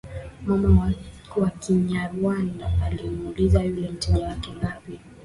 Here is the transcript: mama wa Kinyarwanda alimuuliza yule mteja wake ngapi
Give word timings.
mama 0.45 0.93
wa 1.35 1.49
Kinyarwanda 1.49 2.71
alimuuliza 2.85 3.63
yule 3.63 3.89
mteja 3.89 4.27
wake 4.27 4.51
ngapi 4.57 4.99